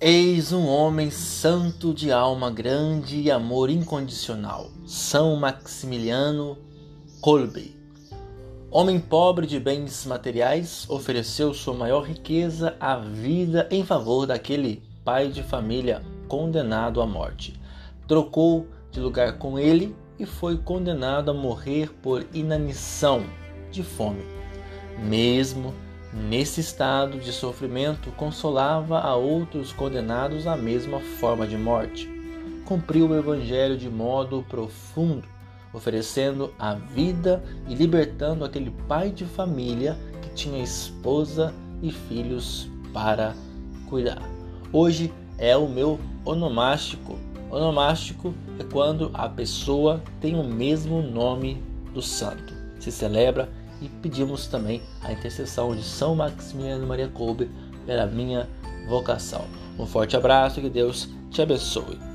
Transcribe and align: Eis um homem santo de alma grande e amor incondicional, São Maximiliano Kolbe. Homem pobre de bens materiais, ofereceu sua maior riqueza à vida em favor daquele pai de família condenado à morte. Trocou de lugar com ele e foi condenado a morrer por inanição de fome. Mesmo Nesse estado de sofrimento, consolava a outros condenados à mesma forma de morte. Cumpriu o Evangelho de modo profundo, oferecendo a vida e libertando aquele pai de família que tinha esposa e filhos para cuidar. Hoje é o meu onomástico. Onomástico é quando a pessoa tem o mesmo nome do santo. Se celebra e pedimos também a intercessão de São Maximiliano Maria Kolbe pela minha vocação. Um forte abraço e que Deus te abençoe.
Eis 0.00 0.52
um 0.52 0.64
homem 0.68 1.10
santo 1.10 1.92
de 1.92 2.12
alma 2.12 2.52
grande 2.52 3.20
e 3.20 3.32
amor 3.32 3.68
incondicional, 3.68 4.70
São 4.86 5.34
Maximiliano 5.34 6.56
Kolbe. 7.20 7.74
Homem 8.70 9.00
pobre 9.00 9.44
de 9.44 9.58
bens 9.58 10.06
materiais, 10.06 10.88
ofereceu 10.88 11.52
sua 11.52 11.74
maior 11.74 12.02
riqueza 12.02 12.76
à 12.78 12.94
vida 12.96 13.66
em 13.72 13.84
favor 13.84 14.24
daquele 14.24 14.80
pai 15.04 15.30
de 15.30 15.42
família 15.42 16.00
condenado 16.28 17.02
à 17.02 17.06
morte. 17.06 17.60
Trocou 18.06 18.68
de 18.92 19.00
lugar 19.00 19.36
com 19.38 19.58
ele 19.58 19.96
e 20.16 20.24
foi 20.24 20.56
condenado 20.58 21.32
a 21.32 21.34
morrer 21.34 21.90
por 22.00 22.24
inanição 22.32 23.24
de 23.72 23.82
fome. 23.82 24.22
Mesmo 25.02 25.74
Nesse 26.26 26.60
estado 26.60 27.18
de 27.18 27.32
sofrimento, 27.32 28.10
consolava 28.10 28.98
a 28.98 29.14
outros 29.14 29.72
condenados 29.72 30.48
à 30.48 30.56
mesma 30.56 30.98
forma 30.98 31.46
de 31.46 31.56
morte. 31.56 32.10
Cumpriu 32.64 33.08
o 33.08 33.16
Evangelho 33.16 33.78
de 33.78 33.88
modo 33.88 34.44
profundo, 34.48 35.26
oferecendo 35.72 36.52
a 36.58 36.74
vida 36.74 37.42
e 37.68 37.74
libertando 37.74 38.44
aquele 38.44 38.70
pai 38.88 39.10
de 39.10 39.24
família 39.24 39.96
que 40.20 40.30
tinha 40.30 40.62
esposa 40.62 41.54
e 41.80 41.92
filhos 41.92 42.68
para 42.92 43.34
cuidar. 43.88 44.20
Hoje 44.72 45.12
é 45.38 45.56
o 45.56 45.68
meu 45.68 46.00
onomástico. 46.24 47.16
Onomástico 47.48 48.34
é 48.58 48.64
quando 48.64 49.10
a 49.14 49.28
pessoa 49.28 50.02
tem 50.20 50.34
o 50.34 50.44
mesmo 50.44 51.00
nome 51.00 51.62
do 51.94 52.02
santo. 52.02 52.52
Se 52.80 52.90
celebra 52.90 53.48
e 53.80 53.88
pedimos 53.88 54.46
também 54.46 54.82
a 55.02 55.12
intercessão 55.12 55.74
de 55.74 55.82
São 55.82 56.14
Maximiliano 56.14 56.86
Maria 56.86 57.08
Kolbe 57.08 57.50
pela 57.86 58.06
minha 58.06 58.48
vocação. 58.88 59.44
Um 59.78 59.86
forte 59.86 60.16
abraço 60.16 60.58
e 60.58 60.62
que 60.62 60.70
Deus 60.70 61.08
te 61.30 61.42
abençoe. 61.42 62.07